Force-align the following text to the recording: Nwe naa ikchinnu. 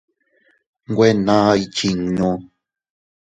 Nwe 0.89 1.09
naa 1.25 1.51
ikchinnu. 1.63 2.29